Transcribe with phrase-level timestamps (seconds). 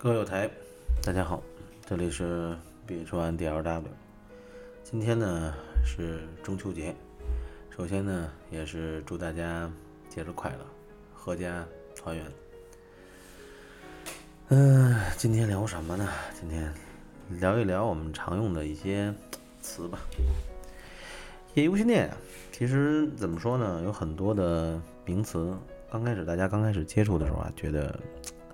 [0.00, 0.48] 各位友台，
[1.02, 1.42] 大家好，
[1.84, 2.56] 这里是
[2.86, 3.82] B 川 DLW。
[4.84, 5.52] 今天呢
[5.84, 6.94] 是中秋节，
[7.68, 9.68] 首先呢也是祝大家
[10.08, 10.64] 节日快乐，
[11.20, 11.66] 阖家
[11.96, 12.24] 团圆。
[14.50, 16.08] 嗯，今天聊什么呢？
[16.38, 16.72] 今天
[17.28, 19.12] 聊一聊我们常用的一些
[19.60, 19.98] 词吧。
[21.54, 22.16] 业余无线电啊，
[22.52, 25.52] 其实怎么说呢，有很多的名词，
[25.90, 27.98] 刚开始大家刚开始接触的时候啊，觉得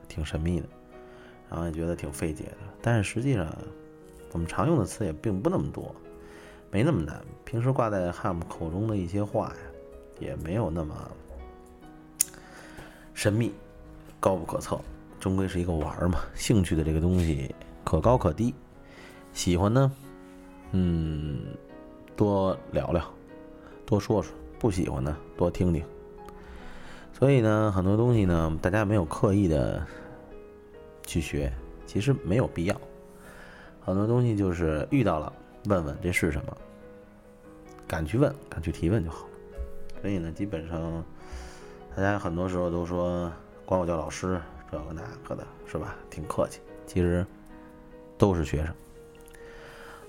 [0.08, 0.66] 挺神秘的。
[1.54, 3.46] 然后也觉得挺费解的，但是实际上，
[4.32, 5.94] 我们常用的词也并不那么多，
[6.68, 7.24] 没那么难。
[7.44, 9.56] 平时挂在汉姆口中的一些话呀，
[10.18, 11.08] 也没有那么
[13.14, 13.52] 神秘、
[14.18, 14.76] 高不可测。
[15.20, 18.52] 终归是一个玩儿嘛，兴趣的这个东西可高可低。
[19.32, 19.92] 喜欢呢，
[20.72, 21.54] 嗯，
[22.16, 23.08] 多聊聊，
[23.86, 25.84] 多说说；不喜欢呢，多听听。
[27.16, 29.86] 所以呢，很多东西呢，大家没有刻意的。
[31.06, 31.52] 去学，
[31.86, 32.80] 其实没有必要。
[33.80, 35.32] 很多东西就是遇到了，
[35.66, 36.56] 问问这是什么，
[37.86, 39.26] 敢去问，敢去提问就好。
[40.00, 41.04] 所以呢，基本上
[41.94, 43.30] 大家很多时候都说
[43.64, 45.96] 管我叫老师，这个那个的，是吧？
[46.10, 46.60] 挺客气。
[46.86, 47.26] 其实
[48.18, 48.74] 都是学生。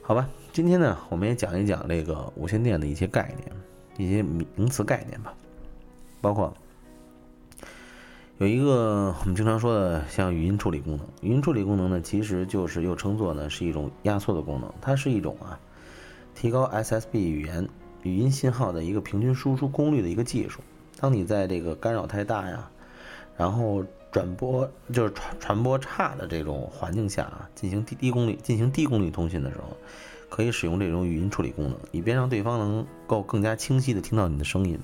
[0.02, 3.52] 好吧，今天呢，我们也讲一讲这个无线电的一些概念，
[3.98, 5.34] 一些名词概念吧，
[6.22, 6.54] 包括。
[8.38, 15.58] 有一个我们经常说的像语音处理功能，语音处理功能呢，其实就是又称作呢是一种压缩的功能，它是一种啊
[16.34, 17.70] 提高 SSB 语言
[18.04, 20.60] 语音信号的一个平均输出功率的一个技术。
[21.00, 22.70] 当你在这个干扰太大呀，
[23.38, 29.78] 然后转播就是传传播差的这种环境下啊，进行低低功率进行低功率通信的时候，
[30.28, 34.78] 可以使用这种语音处理功能，以便让对方能够更加清晰的听到你的声音。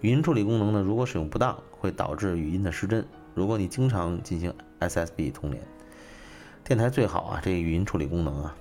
[0.00, 3.04] 语音处理功能呢，如果使用不当，会导致语音的失真。
[3.34, 5.62] 如果你经常进行 SSB 通联，
[6.62, 8.54] 电台最好啊，这个语音处理功能啊，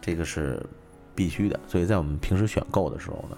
[0.00, 0.62] 这个是
[1.14, 1.58] 必须的。
[1.66, 3.36] 所以在我们平时选购的时候呢，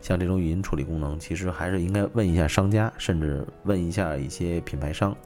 [0.00, 5.16] 像这种语音处理功能，其实还是应该问一下商家，甚至问一下一些品牌商，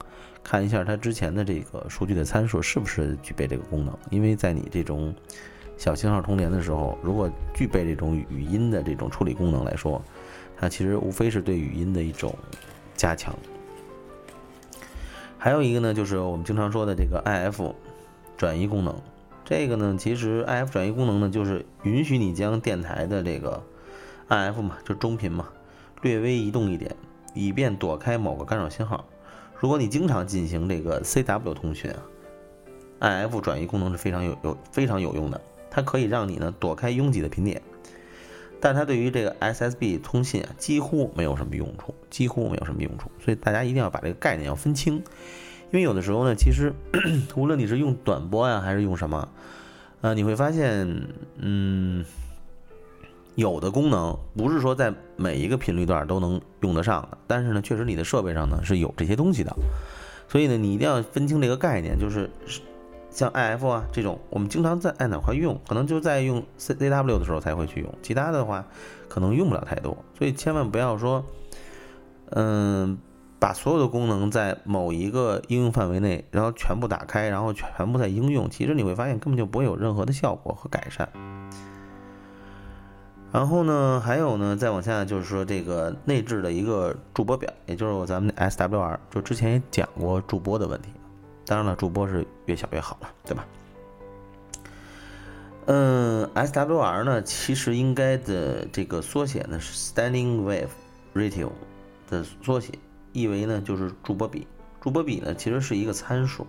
[0.43, 3.97] 看一下它之前的这个数据的参数是不是具备这个功能。
[4.09, 5.13] 因为在你这种
[5.77, 10.03] 小信号通联的时候，如果具备这种语音的这种处理功能来说，
[10.63, 12.33] 那其实无非是对语音的一种
[12.95, 13.35] 加强，
[15.37, 17.73] 还有一个呢，就是我们经常说的这个 IF
[18.37, 18.95] 转移功能。
[19.43, 23.61] 这个呢，其实 IF 转移功能呢，就是允许你将电台的这个
[24.29, 25.49] IF 嘛，就中频嘛，
[26.01, 26.95] 略微移动一点，
[27.33, 29.05] 以便躲开某个干扰信号。
[29.59, 31.99] 如果你经常进行这个 CW 通讯啊
[33.01, 37.61] ，IF 转移功能是非常有有非常有用的，它可以让你呢躲开拥挤的频点。
[38.65, 43.11] 但它对于这个 SSB 通信啊，几乎没有什么用处，几乎没有什么用处。
[43.19, 46.71] 所以大家一定要把这个概念要分清，因为有的时候呢，其实
[47.35, 49.27] 无论你是用短波呀，还是用什么，
[49.99, 51.09] 呃，你会发现，
[51.39, 52.05] 嗯，
[53.35, 59.53] 有的功能不是说在每一个频率段都能用得上的，但是呢，确实你的设备上呢是有这些东西的，
[60.29, 62.29] 所以呢，你一定要分清这个概念，就是。
[63.13, 68.65] 像 IF 啊这种，我们经常在在哪块用，可能就在用 CCW 的时候才会去用，其他的话
[69.07, 69.95] 可能用不了太多。
[70.17, 71.23] 所以千万不要说，
[72.31, 72.97] 嗯，
[73.37, 81.07] 把所有的功能在某一个应用范围内，然后全部打开，然后全部在应用，其实你会发现根本就不会有任何的效果和改善。
[83.31, 90.89] 然后呢，还有呢，再往下就是说这个内置的一个驻播表，也就是咱们的 SWR，就之前也讲过驻播的问题。
[91.45, 93.45] 当然了，主播是越小越好了，对吧？
[95.65, 100.67] 嗯，SWR 呢，其实应该的这个缩写呢是 Standing Wave
[101.13, 101.51] Ratio
[102.09, 102.73] 的缩写，
[103.13, 104.45] 意为呢就是驻波比。
[104.81, 106.45] 驻波比呢其实是一个参数，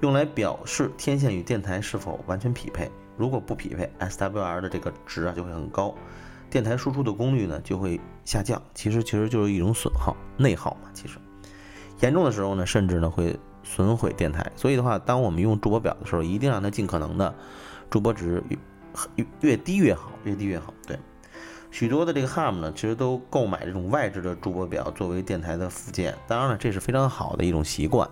[0.00, 2.90] 用来表示天线与电台是否完全匹配。
[3.16, 5.94] 如果不匹配，SWR 的这个值啊就会很高，
[6.50, 8.60] 电台输出的功率呢就会下降。
[8.74, 10.90] 其实其实就是一种损耗、内耗嘛。
[10.92, 11.18] 其实
[12.00, 13.38] 严重的时候呢，甚至呢会。
[13.70, 17.34] 损毁电台，所以的话，当我们用驻波表的时候，一定让它尽可能的
[17.90, 18.42] 驻波值
[19.16, 20.72] 越越低越好，越低越好。
[20.86, 20.98] 对，
[21.70, 26.16] 许多的这个 HARM 呢，其实都购买这种外置的驻波表作为电台的附件。
[26.26, 28.08] 当然了，这是非常好的一种习惯。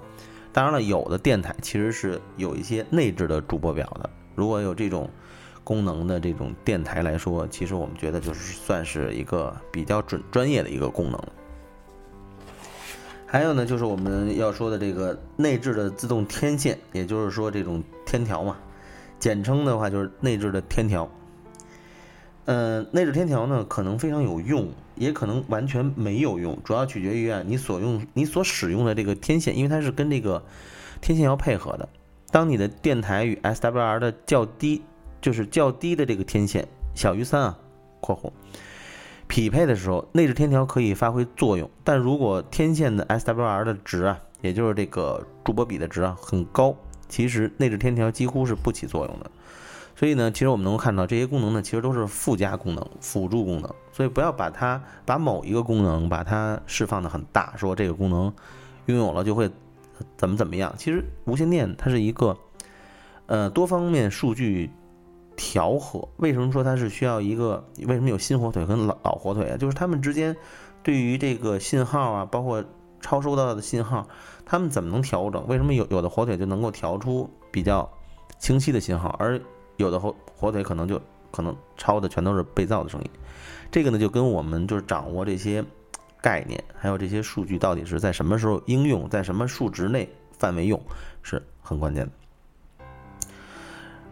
[0.53, 4.11] 当然了，有的电台其实是有一些内置的驻波表的。
[4.35, 5.09] 如果有这种
[5.65, 11.33] 功能的这种电台来说，其实我们觉得就是算是一个比较准专业的一个功能了。
[13.27, 18.57] 还有呢，就是我们要说的这个内置的自动天线，也就是说这种天条嘛，
[19.19, 21.11] 简称的话就是内置的天条。
[22.45, 30.41] 嗯，内置天条呢，可能非常有用，也可能完全没有用，主要取决于啊你所用、你所使用的这个天线，因为它是跟这个
[31.01, 31.89] 天线要配合的。
[32.31, 34.83] 当你的电台与 SWR 的较低，
[35.21, 37.59] 就是较低的这个天线小于三啊
[38.01, 38.31] （括弧）
[39.29, 41.69] 匹配的时候，内置天条可以发挥作用。
[41.83, 46.75] 但如果天线的 SWR 的值啊，也就是这个驻波比的值啊很高，
[47.09, 49.31] 其实内置天条几乎是不起作用的。
[49.95, 53.75] 所以呢，其实我们能够看到这些功能呢，其实都是附加功能、辅助功能。
[53.93, 58.33] 所以不要把它把某一个功能把它释放的很大，说这个功能
[58.87, 59.51] 拥有了就会
[60.19, 60.75] 怎么怎么样。
[60.77, 62.37] 其实无线电它是一个
[63.25, 64.71] 呃多方面数据
[65.37, 66.09] 调和。
[66.17, 67.63] 为什么说它是需要一个？
[67.87, 69.57] 为什么有新火腿跟老老火腿啊？
[69.57, 70.35] 就是它们之间
[70.83, 72.65] 对于这个信号啊，包括
[73.01, 74.07] 超收到的信号，
[74.45, 75.47] 它们怎么能调整？
[75.47, 77.89] 为什么有有的火腿就能够调出比较
[78.39, 79.41] 清晰的信号，而
[79.77, 81.01] 有的火火腿可能就
[81.31, 83.11] 可能抄的全都是被造的声音，
[83.71, 85.63] 这个呢就跟我们就是掌握这些
[86.23, 90.09] 概念，还有这些数据到底是在什么时候应用，在什么数值内
[90.39, 90.81] 范围用
[91.23, 92.13] 是很关键的。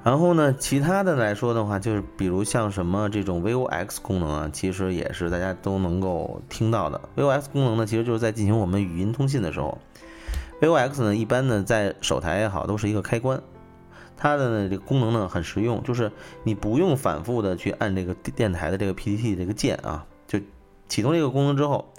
[0.04, 7.00] 然后呢，其他的来说的话，就是比如像什么这种 VOX 功能啊，其实也是大家都能够听到的。
[7.16, 9.78] VOX 功能呢，其实就是在进行我们语音通信的时候
[10.60, 13.42] ，VOX 呢一般呢在手台也好，都是一个开关。
[14.14, 16.12] 它的呢这个功能呢很实用，就是
[16.42, 20.38] 你不用反复的去按这个电台的这个 PTT 这个键啊，就
[20.86, 21.90] 启动这个功能之后，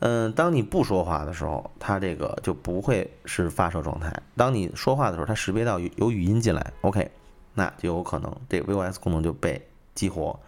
[0.00, 7.10] 嗯，当你不说话的时候，它这个就不会是发射状态；当你说话的时候，它识别到有语音进来，OK，
[7.54, 10.38] 那就有可能这 VOS 功能就被激活。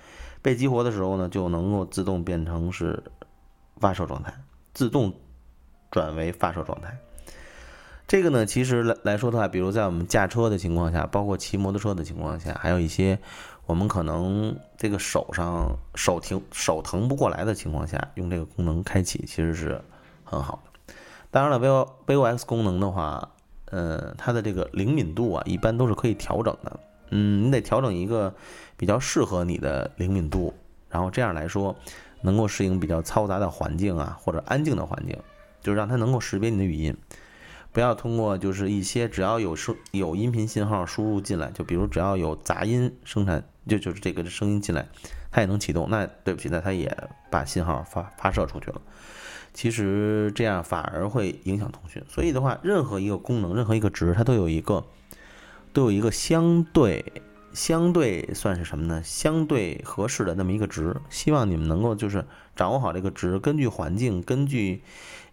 [0.43, 3.03] 被激活的时候呢，就能够自动变成是
[3.79, 4.35] 发射状态，
[4.75, 5.13] 自动
[5.91, 6.97] 转为发射状态。
[8.07, 13.19] 这个呢，其实来来说的话，比如在我们驾车的情况下，包括骑摩托车的情况下，还有一些
[13.65, 19.81] 我们可能这个手上手停手腾不过来的情况下，用这个功能开启其实是
[20.23, 20.95] 很好的。
[21.31, 23.31] 当然了，V O V O X 功能的话，
[23.71, 26.79] 呃，它的这个灵敏度啊，一般都是可以调整的。
[27.17, 28.35] 嗯，你得调整一个
[28.77, 30.53] 比较适合你的灵敏度，
[30.91, 31.77] 然后这样来说，
[32.23, 35.17] 能够适应比较嘈杂的环境啊，或者安静的环境，
[35.63, 36.97] 就是让它能够识别你的语音。
[37.73, 44.89] 不要通过就是一些只要有声有音频信号输入进来，就比如只要有杂音生产，就就是这个声音进来，
[45.31, 45.89] 它也能启动。
[45.89, 46.97] 那对不起，那它也
[47.31, 48.83] 把信号发发射出去了。
[49.53, 52.03] 其实这样反而会影响通讯。
[52.09, 54.85] 所以的话，任何一个功能，任何一个值，它都有一个
[55.75, 57.05] 都有一个相对
[57.53, 59.03] 相对算是什么呢？
[59.05, 60.97] 相对合适的那么一个值。
[61.11, 62.25] 希望你们能够就是
[62.57, 64.83] 掌握好这个值，根据环境，根据。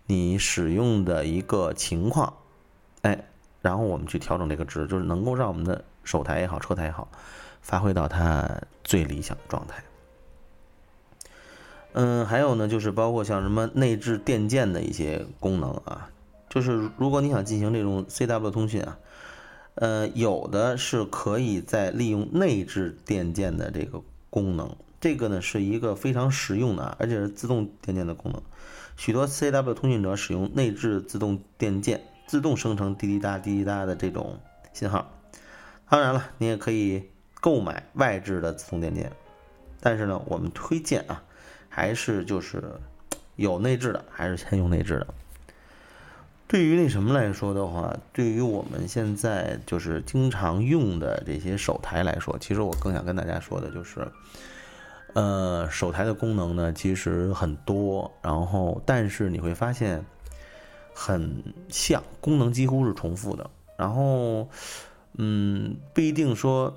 [0.07, 2.33] 你使用的一个情况，
[3.03, 3.29] 哎，
[3.61, 7.07] 然后我们去调整这个值，就是能够让我们的手台也好，车台也好，
[7.61, 8.49] 发挥到它
[8.83, 9.81] 最理想的状态。
[11.93, 16.09] 嗯，还有呢，就是包括像什么内置电键的一些功能啊，
[16.49, 18.97] 就是如果你想进行这种 CW 通讯啊，
[19.75, 28.41] 呃，有的是可以在利用内置电键的这个功能，这个呢是一个非常实用的，而且是自动电键的功能。
[28.97, 34.39] 许多 CW 通讯者使用内置自动电键，自动生成滴滴答滴滴答的这种
[34.73, 35.09] 信号。
[35.89, 37.09] 当然了，你也可以
[37.39, 39.11] 购买外置的自动电键，
[39.79, 41.23] 但是呢，我们推荐啊，
[41.69, 42.61] 还是就是
[43.37, 45.07] 有内置的，还是先用内置的。
[46.51, 54.05] 对于那什么来说的话，对于我们现在就是经常用的这些手台来说，其实我更想跟大家说的就是。
[55.13, 60.05] 呃，手台的功能呢，其实很多，然后但是你会发现
[60.93, 63.49] 很像，功能几乎是重复的。
[63.77, 64.49] 然后，
[65.17, 66.73] 嗯，不一定说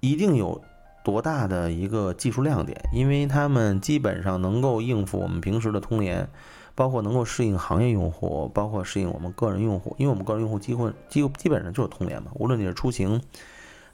[0.00, 0.62] 一定有
[1.02, 6.28] 多大的一个技术亮点，因为他们基本上能够应付我们平时的通联，
[6.74, 13.20] 包括能够适应行业用户，包括适应我们个人用户，因为我们个人用户几乎几乎基本上就是通联嘛，无论你是出行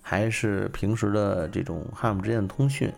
[0.02, 2.92] 还是平时的这种 HAM 之间的通讯。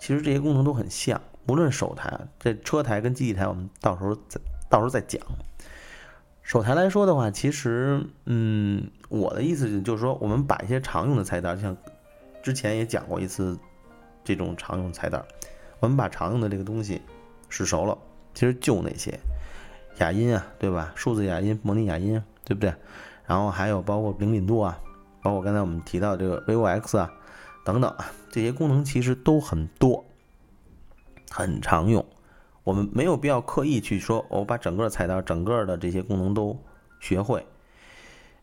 [0.00, 5.20] 其实这些功能都很像，无论手台、这车台跟基地台，我们到时候再到时候再讲。
[6.40, 11.76] 手台来说的话，其实，嗯，我的意思就是说，我们把一些常用的菜单，像
[12.42, 13.58] 之前也讲过一次
[14.24, 15.22] 这种常用菜单，
[15.80, 17.02] 我们把常用的这个东西
[17.48, 17.98] 使熟了，
[18.38, 19.18] 其实就那些
[19.96, 20.92] 哑音啊，对吧？
[20.94, 22.72] 数字哑音、模拟哑音，对不对？
[23.26, 24.78] 然后还有包括灵敏度啊，
[25.24, 27.12] 包括刚才我们提到这个 VOX 啊。
[27.64, 30.04] 等等啊，这些功能其实都很多，
[31.28, 32.06] 很常用。
[32.62, 36.56] 我们没有必要刻意去说，我把整个菜单、整个的这些功能都
[37.00, 37.44] 学会。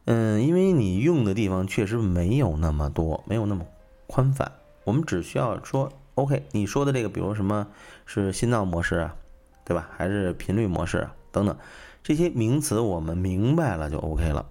[0.03, 3.65] 嗯，因为你用的地方确实没有那么多，没有那么
[4.07, 4.51] 宽泛。
[4.83, 7.65] 我们只需要说，OK，你说的这个，比如什么
[8.05, 9.15] 是心脏模式啊，
[9.65, 9.89] 对吧？
[9.97, 11.57] 还是频率模式啊，等等，
[12.01, 14.45] 这些名词我们明白了就 OK 了。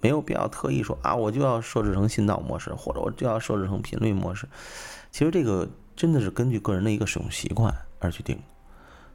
[0.00, 4.46] 没有必要特意说啊，我就要设置成信道模式，或者我就要设置成频率模式。
[5.10, 8.38] 其实这个真的是根据个人的一个使用习惯而去定。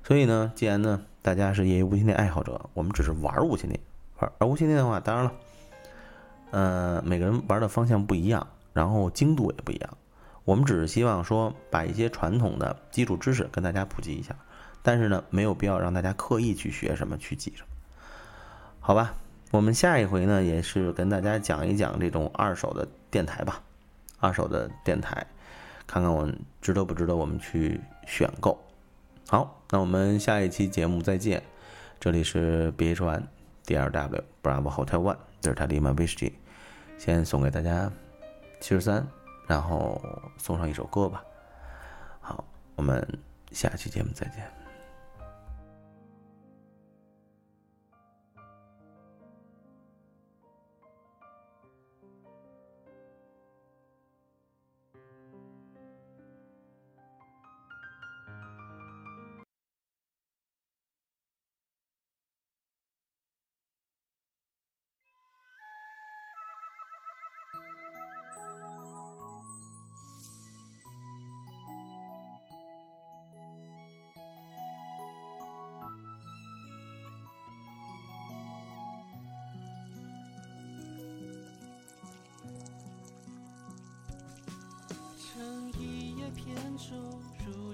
[0.03, 3.79] 所以呢，既然呢大家是业余无线电爱好者，我们只是玩无线电，
[4.17, 5.31] 玩玩无线电的话，当然了，
[6.51, 9.97] 呃，每个人玩的方向不一样，然后精度也不一样。
[10.45, 14.35] 我们只是希望说把一些传统的基础知识跟大家普及一下，
[14.81, 17.67] 但是呢，没有必要让大家刻意去学什么去记什么，
[18.79, 19.13] 好吧？
[19.51, 23.61] 我们下一回呢，也是跟大家讲一讲这种二手的电台吧，
[24.19, 25.25] 二手的电台，
[25.87, 28.59] 看看我们值得不值得我们去选购。
[29.27, 31.41] 好，那我们下一期节目再见。
[31.99, 33.23] 这里是 B H One
[33.65, 36.33] D L W Bravo Hotel One 德尔塔利马威士忌，
[36.97, 37.91] 先送给大家
[38.59, 39.07] 七十三，
[39.49, 39.99] 然后
[40.37, 41.23] 送上一首歌吧。
[42.21, 42.43] 好，
[42.75, 43.03] 我们
[43.51, 44.68] 下期节目再见。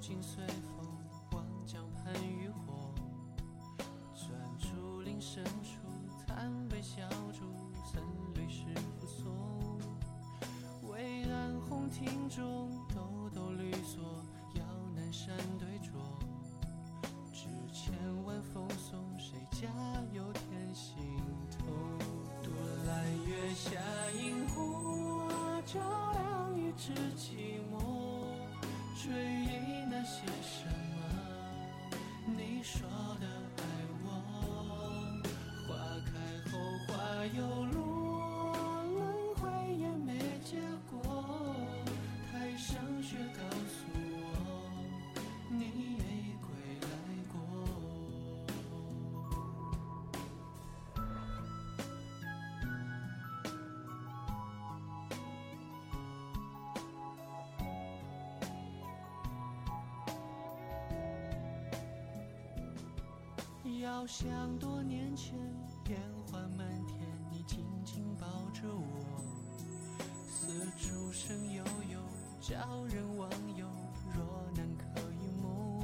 [0.06, 0.88] 心随风，
[1.32, 2.94] 望江畔渔火。
[4.14, 5.80] 转竹林深处，
[6.28, 7.42] 残碑小筑，
[7.92, 8.04] 僧
[8.36, 8.66] 侣是
[9.00, 9.80] 扶松。
[10.88, 13.98] 巍岸红亭中，抖抖绿蓑，
[14.54, 14.64] 摇
[14.96, 15.36] 南山
[63.86, 65.38] 遥想多年前，
[65.90, 67.00] 烟花满天，
[67.30, 69.22] 你紧紧抱着我，
[70.28, 72.00] 丝竹声悠悠，
[72.42, 73.68] 叫人忘忧。
[74.12, 74.26] 若
[74.56, 75.84] 能可以梦，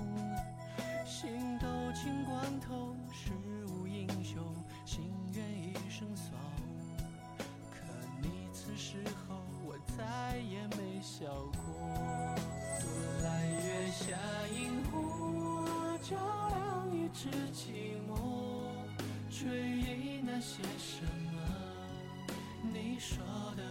[1.05, 3.31] 心斗清光头，世
[3.67, 4.43] 无英雄，
[4.83, 5.03] 心
[5.33, 6.31] 愿一生骚。
[7.69, 7.85] 可
[8.19, 11.61] 你此时候，我再也没笑过。
[12.79, 12.87] 独
[13.23, 14.17] 揽月下
[14.59, 16.17] 萤火，照
[16.49, 17.61] 亮一纸寂寞。
[17.61, 17.80] 追忆那
[20.41, 21.39] 些什么？
[22.73, 23.17] 你说
[23.55, 23.63] 的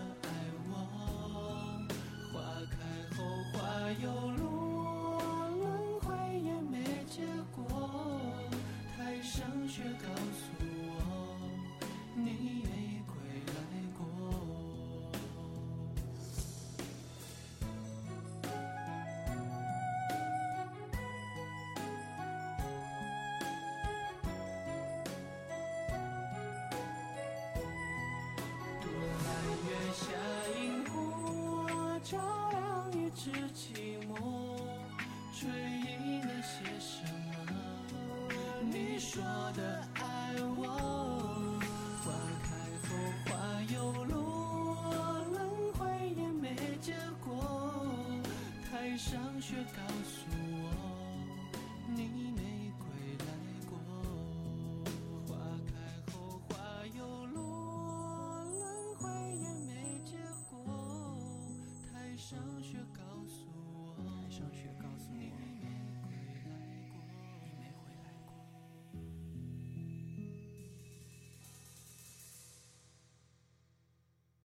[33.22, 34.16] 是寂寞
[35.38, 37.02] 追忆那些什
[37.36, 37.52] 么？
[38.72, 39.22] 你说
[39.54, 40.64] 的爱我
[42.02, 42.10] 花
[42.42, 42.48] 开
[42.88, 42.88] 后
[43.26, 43.30] 花
[43.74, 45.38] 又落轮
[45.74, 45.84] 回
[46.16, 47.28] 也没结果
[48.70, 49.82] 太上雪糕